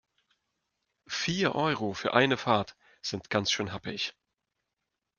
[1.05, 4.15] Vier Euro für eine Fahrt sind ganz schön happig.